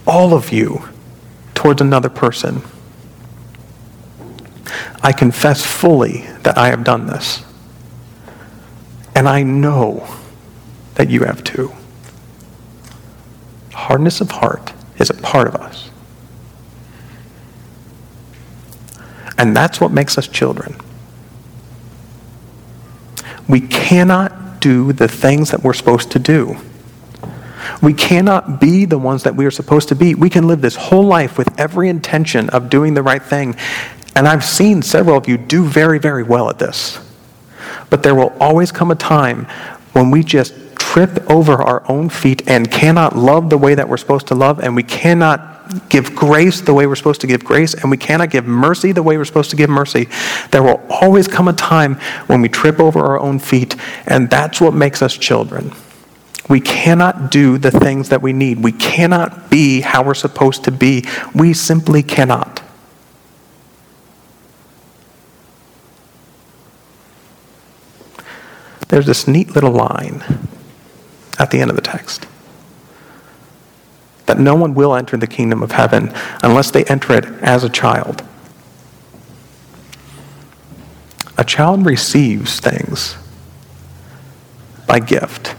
all 0.09 0.35
of 0.35 0.53
you, 0.53 0.89
towards 1.55 1.81
another 1.81 2.09
person. 2.09 2.63
I 5.05 5.13
confess 5.13 5.65
fully 5.65 6.23
that 6.43 6.59
I 6.59 6.71
have 6.71 6.83
done 6.83 7.07
this. 7.07 7.45
And 9.15 9.29
I 9.29 9.45
know 9.45 10.05
that 10.97 11.11
you 11.11 11.23
have 11.23 11.45
too. 11.45 11.71
Hardness 13.73 14.21
of 14.21 14.33
heart 14.33 14.73
is 14.99 15.11
a 15.11 15.15
part 15.15 15.47
of 15.47 15.55
us. 15.55 15.86
And 19.39 19.57
that's 19.57 19.81
what 19.81 19.91
makes 19.91 20.17
us 20.19 20.29
children. 20.29 20.77
We 23.49 23.61
cannot 23.61 24.61
do 24.61 24.93
the 24.93 25.09
things 25.09 25.51
that 25.51 25.63
we're 25.63 25.75
supposed 25.75 26.11
to 26.13 26.19
do. 26.19 26.57
We 27.83 27.93
cannot 27.93 28.61
be 28.61 28.85
the 28.85 28.99
ones 28.99 29.25
that 29.25 29.35
we 29.35 29.45
are 29.45 29.51
supposed 29.51 29.89
to 29.89 29.95
be. 29.95 30.15
We 30.15 30.31
can 30.31 30.49
live 30.49 30.61
this 30.61 30.77
whole 30.77 31.05
life 31.05 31.37
with 31.37 31.59
every 31.59 31.89
intention 31.89 32.49
of 32.51 32.71
doing 32.71 32.95
the 32.95 33.03
right 33.03 33.23
thing. 33.23 33.57
And 34.15 34.27
I've 34.27 34.45
seen 34.45 34.83
several 34.83 35.17
of 35.17 35.29
you 35.29 35.37
do 35.37 35.65
very, 35.65 35.99
very 35.99 36.23
well 36.23 36.49
at 36.49 36.59
this. 36.59 36.99
But 37.91 38.03
there 38.03 38.15
will 38.15 38.35
always 38.41 38.73
come 38.73 38.91
a 38.91 38.95
time 38.95 39.47
when 39.93 40.11
we 40.11 40.23
just 40.23 40.55
trip 40.77 41.31
over 41.31 41.63
our 41.63 41.85
own 41.91 42.09
feet 42.09 42.49
and 42.49 42.71
cannot 42.71 43.17
love 43.17 43.51
the 43.51 43.59
way 43.59 43.75
that 43.75 43.89
we're 43.89 43.97
supposed 43.97 44.29
to 44.29 44.35
love, 44.35 44.61
and 44.61 44.75
we 44.75 44.83
cannot 44.83 45.56
give 45.89 46.15
grace 46.15 46.61
the 46.61 46.75
way 46.75 46.87
we're 46.87 46.97
supposed 46.97 47.21
to 47.23 47.27
give 47.27 47.45
grace, 47.45 47.75
and 47.75 47.91
we 47.91 47.97
cannot 47.97 48.31
give 48.31 48.47
mercy 48.47 48.93
the 48.93 49.03
way 49.03 49.17
we're 49.17 49.25
supposed 49.25 49.51
to 49.51 49.57
give 49.57 49.71
mercy. 49.71 50.09
There 50.51 50.63
will 50.63 50.85
always 50.89 51.29
come 51.29 51.49
a 51.49 51.53
time 51.53 51.95
when 52.27 52.41
we 52.41 52.49
trip 52.49 52.81
over 52.81 53.01
our 53.01 53.19
own 53.19 53.39
feet, 53.39 53.77
and 54.07 54.31
that's 54.31 54.61
what 54.61 54.75
makes 54.75 55.03
us 55.03 55.17
children. 55.17 55.73
We 56.49 56.61
cannot 56.61 57.31
do 57.31 57.59
the 57.59 57.71
things 57.71 58.11
that 58.11 58.23
we 58.23 58.33
need. 58.33 58.63
We 58.63 58.73
cannot 58.73 59.51
be 59.51 59.81
how 59.81 60.05
we're 60.05 60.15
supposed 60.15 60.65
to 60.65 60.71
be. 60.71 61.05
We 61.35 61.53
simply 61.53 62.03
cannot. 62.03 62.63
There's 68.89 69.07
this 69.07 69.27
neat 69.27 69.51
little 69.51 69.73
line 69.73 70.23
at 71.39 71.51
the 71.51 71.61
end 71.61 71.71
of 71.71 71.77
the 71.77 71.83
text 71.83 72.27
that 74.27 74.39
no 74.39 74.55
one 74.55 74.75
will 74.75 74.95
enter 74.95 75.17
the 75.17 75.27
kingdom 75.27 75.63
of 75.63 75.73
heaven 75.73 76.13
unless 76.43 76.71
they 76.71 76.85
enter 76.85 77.15
it 77.15 77.25
as 77.43 77.65
a 77.65 77.69
child. 77.69 78.23
A 81.39 81.45
child 81.45 81.85
receives 81.85 82.61
things 82.61 83.17
by 84.87 85.01
gift. 85.01 85.55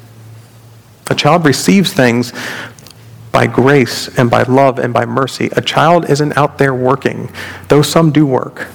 A 1.10 1.16
child 1.16 1.46
receives 1.46 1.94
things 1.94 2.34
by 3.32 3.46
grace 3.46 4.08
and 4.18 4.32
by 4.32 4.44
love 4.44 4.80
and 4.80 4.94
by 4.94 5.06
mercy. 5.06 5.50
A 5.56 5.62
child 5.62 6.10
isn't 6.10 6.36
out 6.36 6.58
there 6.58 6.74
working, 6.74 7.32
though 7.68 7.84
some 7.84 8.12
do 8.12 8.26
work. 8.26 8.68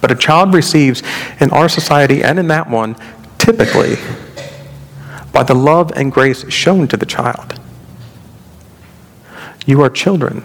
But 0.00 0.10
a 0.10 0.14
child 0.14 0.54
receives 0.54 1.02
in 1.40 1.50
our 1.50 1.68
society 1.68 2.22
and 2.24 2.38
in 2.38 2.48
that 2.48 2.70
one, 2.70 2.96
typically, 3.38 3.96
by 5.32 5.42
the 5.42 5.54
love 5.54 5.92
and 5.94 6.10
grace 6.10 6.50
shown 6.50 6.88
to 6.88 6.96
the 6.96 7.06
child. 7.06 7.59
You 9.66 9.82
are 9.82 9.90
children. 9.90 10.44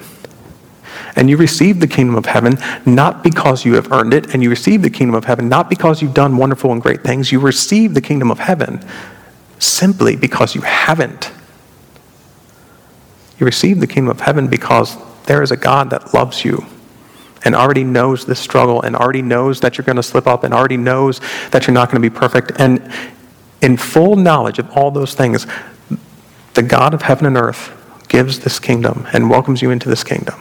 And 1.16 1.30
you 1.30 1.38
receive 1.38 1.80
the 1.80 1.88
kingdom 1.88 2.16
of 2.16 2.26
heaven 2.26 2.58
not 2.86 3.24
because 3.24 3.66
you 3.66 3.76
have 3.76 3.92
earned 3.92 4.14
it, 4.14 4.34
and 4.34 4.44
you 4.44 4.50
receive 4.50 4.82
the 4.82 4.90
kingdom 4.90 5.16
of 5.16 5.26
heaven 5.26 5.48
not 5.48 5.70
because 5.70 6.02
you've 6.02 6.14
done 6.14 6.38
wonderful 6.38 6.72
and 6.72 6.82
great 6.82 7.02
things. 7.04 7.32
You 7.32 7.40
receive 7.40 7.94
the 7.94 8.02
kingdom 8.02 8.32
of 8.32 8.40
heaven 8.40 8.86
simply 9.60 10.16
because 10.16 10.56
you 10.56 10.62
haven't. 10.62 11.32
You 13.40 13.46
receive 13.46 13.80
the 13.80 13.88
kingdom 13.88 14.12
of 14.12 14.22
heaven 14.22 14.48
because 14.48 14.98
there 15.26 15.42
is 15.42 15.52
a 15.52 15.58
God 15.58 15.90
that 15.90 16.14
loves 16.14 16.46
you 16.46 16.66
and 17.44 17.56
already 17.56 17.84
knows 17.84 18.26
this 18.26 18.40
struggle 18.40 18.82
and 18.82 18.96
already 18.96 19.22
knows 19.22 19.60
that 19.62 19.78
you're 19.78 19.86
going 19.86 19.98
to 19.98 20.04
slip 20.04 20.28
up 20.28 20.44
and 20.44 20.54
already 20.54 20.78
knows 20.78 21.22
that 21.52 21.68
you're 21.68 21.74
not 21.74 21.90
going 21.90 22.02
to 22.02 22.10
be 22.10 22.14
perfect. 22.14 22.54
And 22.60 22.92
in 23.62 23.78
full 23.78 24.16
knowledge 24.16 24.60
of 24.60 24.70
all 24.72 24.92
those 24.92 25.14
things, 25.14 25.46
the 26.56 26.64
God 26.64 26.94
of 26.94 27.04
heaven 27.04 27.26
and 27.26 27.38
earth 27.38 27.72
gives 28.06 28.40
this 28.40 28.60
kingdom 28.60 29.08
and 29.14 29.30
welcomes 29.30 29.62
you 29.62 29.72
into 29.72 29.90
this 29.90 30.04
kingdom. 30.04 30.40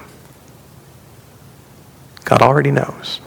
God 2.25 2.43
already 2.43 2.71
knows. 2.71 3.21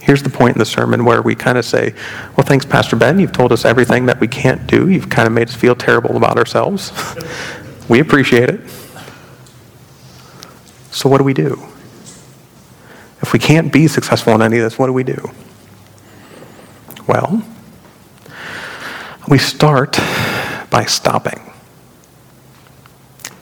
Here's 0.00 0.22
the 0.22 0.30
point 0.30 0.56
in 0.56 0.58
the 0.58 0.64
sermon 0.64 1.04
where 1.04 1.20
we 1.20 1.34
kind 1.34 1.58
of 1.58 1.66
say, 1.66 1.92
Well, 2.36 2.46
thanks, 2.46 2.64
Pastor 2.64 2.96
Ben. 2.96 3.18
You've 3.18 3.32
told 3.32 3.52
us 3.52 3.66
everything 3.66 4.06
that 4.06 4.20
we 4.20 4.26
can't 4.26 4.66
do. 4.66 4.88
You've 4.88 5.10
kind 5.10 5.26
of 5.26 5.34
made 5.34 5.48
us 5.48 5.54
feel 5.54 5.74
terrible 5.74 6.16
about 6.16 6.38
ourselves. 6.38 6.92
we 7.88 8.00
appreciate 8.00 8.48
it. 8.48 8.60
So, 10.90 11.10
what 11.10 11.18
do 11.18 11.24
we 11.24 11.34
do? 11.34 11.62
If 13.20 13.32
we 13.32 13.38
can't 13.38 13.70
be 13.70 13.86
successful 13.86 14.32
in 14.34 14.40
any 14.40 14.56
of 14.56 14.64
this, 14.64 14.78
what 14.78 14.86
do 14.86 14.92
we 14.92 15.04
do? 15.04 15.30
Well, 17.06 17.42
we 19.28 19.38
start 19.38 19.98
by 20.70 20.84
stopping. 20.86 21.40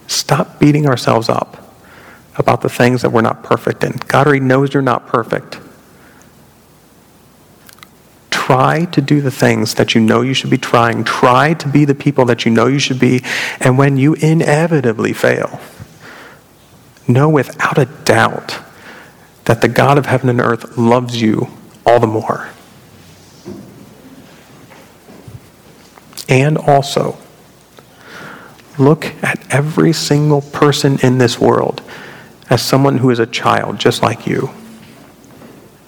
Stop 0.07 0.59
beating 0.59 0.87
ourselves 0.87 1.29
up 1.29 1.63
about 2.37 2.61
the 2.61 2.69
things 2.69 3.03
that 3.03 3.11
we're 3.11 3.23
not 3.23 3.43
perfect 3.43 3.85
in. 3.85 3.93
God 4.09 4.27
already 4.27 4.45
knows 4.45 4.75
you're 4.75 4.83
not 4.83 5.07
perfect. 5.07 5.59
Try 8.31 8.85
to 8.87 9.01
do 9.01 9.21
the 9.21 9.31
things 9.31 9.75
that 9.75 9.95
you 9.95 10.01
know 10.01 10.21
you 10.21 10.35
should 10.35 10.51
be 10.51 10.59
trying. 10.59 11.03
Try 11.05 11.55
to 11.55 11.69
be 11.69 11.85
the 11.85 11.95
people 11.95 12.25
that 12.27 12.45
you 12.45 12.51
know 12.51 12.67
you 12.67 12.79
should 12.79 13.01
be. 13.01 13.23
And 13.61 13.79
when 13.79 13.97
you 13.97 14.15
inevitably 14.15 15.13
fail, 15.13 15.61
know 17.09 17.29
without 17.29 17.79
a 17.79 17.87
doubt 18.05 18.59
that 19.47 19.61
the 19.61 19.69
God 19.69 19.99
of 19.99 20.07
heaven 20.07 20.29
and 20.29 20.41
earth 20.41 20.77
loves 20.77 21.21
you 21.21 21.49
all 21.85 21.99
the 21.99 22.07
more. 22.07 22.51
And 26.29 26.59
also, 26.59 27.19
look 28.79 29.07
at 29.23 29.41
every 29.53 29.93
single 29.93 30.43
person 30.43 30.99
in 31.03 31.19
this 31.19 31.41
world 31.41 31.83
as 32.51 32.63
someone 32.63 32.99
who 32.99 33.11
is 33.11 33.19
a 33.19 33.27
child, 33.27 33.79
just 33.79 34.03
like 34.03 34.27
you. 34.27 34.51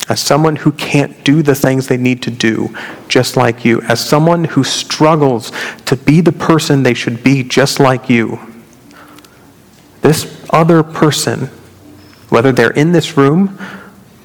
As 0.09 0.20
someone 0.20 0.57
who 0.57 0.72
can't 0.72 1.22
do 1.22 1.42
the 1.42 1.55
things 1.55 1.87
they 1.87 1.98
need 1.98 2.22
to 2.22 2.31
do, 2.31 2.74
just 3.09 3.37
like 3.37 3.64
you. 3.64 3.83
As 3.83 4.05
someone 4.05 4.44
who 4.44 4.64
struggles 4.64 5.53
to 5.85 5.96
be 5.96 6.20
the 6.20 6.33
person 6.33 6.83
they 6.83 6.94
should 6.94 7.22
be, 7.22 7.42
just 7.42 7.79
like 7.79 8.09
you. 8.09 8.38
This 10.01 10.46
other 10.51 10.83
person, 10.83 11.51
whether 12.31 12.53
they're 12.53 12.70
in 12.70 12.92
this 12.92 13.16
room 13.16 13.59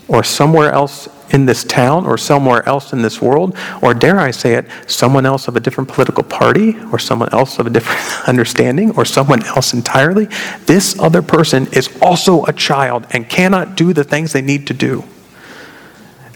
or 0.08 0.24
somewhere 0.24 0.72
else 0.72 1.10
in 1.32 1.46
this 1.46 1.64
town 1.64 2.06
or 2.06 2.18
somewhere 2.18 2.68
else 2.68 2.94
in 2.94 3.02
this 3.02 3.22
world, 3.22 3.58
or 3.82 3.94
dare 3.94 4.20
I 4.20 4.32
say 4.32 4.54
it, 4.56 4.68
someone 4.88 5.26
else 5.26 5.48
of 5.48 5.56
a 5.56 5.60
different 5.60 5.90
political 5.90 6.24
party, 6.24 6.76
or 6.92 7.00
someone 7.00 7.34
else 7.34 7.60
of 7.60 7.68
a 7.68 7.70
different 7.70 8.28
understanding, 8.28 8.92
or 8.98 9.06
someone 9.06 9.44
else 9.46 9.74
entirely, 9.74 10.28
this 10.66 10.98
other 11.00 11.22
person 11.22 11.68
is 11.74 11.90
also 12.02 12.46
a 12.46 12.54
child 12.54 13.08
and 13.12 13.30
cannot 13.30 13.76
do 13.76 13.94
the 13.94 14.04
things 14.04 14.34
they 14.34 14.42
need 14.42 14.68
to 14.68 14.74
do. 14.74 15.04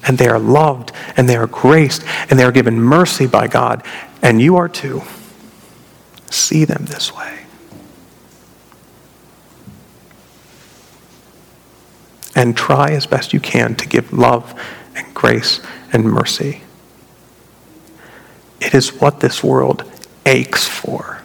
And 0.08 0.18
they 0.18 0.28
are 0.28 0.40
loved, 0.40 0.92
and 1.18 1.28
they 1.28 1.36
are 1.36 1.48
graced, 1.48 2.04
and 2.30 2.40
they 2.40 2.44
are 2.44 2.52
given 2.52 2.80
mercy 2.80 3.28
by 3.28 3.48
God, 3.48 3.84
and 4.22 4.42
you 4.42 4.56
are 4.56 4.70
too. 4.70 5.02
See 6.30 6.66
them 6.66 6.86
this 6.86 7.14
way. 7.16 7.37
And 12.38 12.56
try 12.56 12.92
as 12.92 13.08
best 13.08 13.34
you 13.34 13.40
can 13.40 13.74
to 13.74 13.88
give 13.88 14.14
love 14.14 14.54
and 14.96 15.12
grace 15.16 15.60
and 15.92 16.06
mercy. 16.06 16.62
It 18.62 18.76
is 18.76 18.94
what 19.02 19.22
this 19.22 19.44
world 19.44 19.84
aches 20.24 20.68
for. 20.68 21.24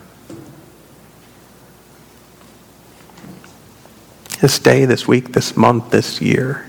This 4.41 4.59
day, 4.59 4.87
this 4.87 5.07
week, 5.07 5.33
this 5.33 5.55
month, 5.55 5.91
this 5.91 6.23
year, 6.23 6.67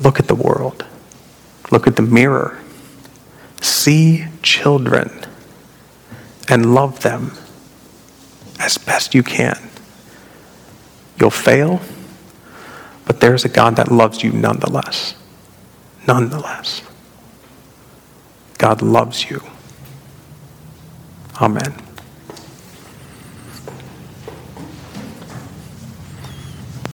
look 0.00 0.20
at 0.20 0.28
the 0.28 0.36
world. 0.36 0.86
Look 1.72 1.88
at 1.88 1.96
the 1.96 2.02
mirror. 2.02 2.56
See 3.60 4.26
children 4.42 5.26
and 6.48 6.72
love 6.72 7.00
them 7.00 7.32
as 8.60 8.78
best 8.78 9.12
you 9.12 9.24
can. 9.24 9.58
You'll 11.18 11.30
fail, 11.30 11.80
but 13.10 13.18
there's 13.18 13.44
a 13.44 13.48
God 13.48 13.74
that 13.74 13.90
loves 13.90 14.22
you 14.22 14.30
nonetheless 14.30 15.16
nonetheless. 16.06 16.82
God 18.56 18.82
loves 18.82 19.28
you. 19.28 19.42
Amen. 21.40 21.74